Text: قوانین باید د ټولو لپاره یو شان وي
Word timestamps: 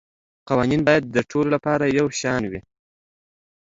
قوانین 0.49 0.81
باید 0.87 1.03
د 1.15 1.17
ټولو 1.29 1.49
لپاره 1.55 1.85
یو 1.97 2.07
شان 2.19 2.41
وي 2.51 2.61